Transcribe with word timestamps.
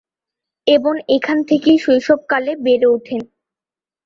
এবং 0.67 0.93
এখান 1.09 1.37
থেকেই 1.49 1.77
শৈশবকালে 1.77 2.51
বেড়ে 2.65 2.87
উঠেন। 2.87 3.21